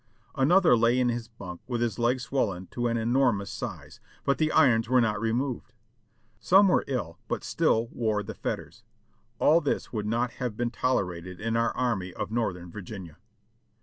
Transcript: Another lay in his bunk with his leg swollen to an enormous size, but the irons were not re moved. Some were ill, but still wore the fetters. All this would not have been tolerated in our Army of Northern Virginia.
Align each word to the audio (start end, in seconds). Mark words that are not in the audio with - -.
Another 0.33 0.75
lay 0.75 0.99
in 0.99 1.09
his 1.09 1.27
bunk 1.27 1.61
with 1.67 1.79
his 1.79 1.99
leg 1.99 2.19
swollen 2.19 2.65
to 2.71 2.87
an 2.87 2.97
enormous 2.97 3.51
size, 3.51 3.99
but 4.25 4.39
the 4.39 4.51
irons 4.51 4.89
were 4.89 4.99
not 4.99 5.21
re 5.21 5.31
moved. 5.31 5.73
Some 6.39 6.69
were 6.69 6.83
ill, 6.87 7.19
but 7.27 7.43
still 7.43 7.85
wore 7.91 8.23
the 8.23 8.33
fetters. 8.33 8.81
All 9.37 9.61
this 9.61 9.93
would 9.93 10.07
not 10.07 10.31
have 10.41 10.57
been 10.57 10.71
tolerated 10.71 11.39
in 11.39 11.55
our 11.55 11.69
Army 11.77 12.15
of 12.15 12.31
Northern 12.31 12.71
Virginia. 12.71 13.17